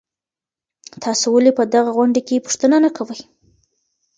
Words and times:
تاسو 1.03 1.25
ولي 1.35 1.51
په 1.59 1.63
دغه 1.73 1.89
غونډې 1.97 2.21
کي 2.27 2.43
پوښتنه 2.45 2.77
نه 2.85 2.89
کوئ؟ 2.97 3.19